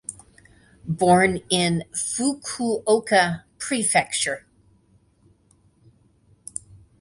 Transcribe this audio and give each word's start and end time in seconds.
Born 0.85 1.41
in 1.51 1.83
Fukuoka 1.93 3.43
prefecture. 3.59 4.47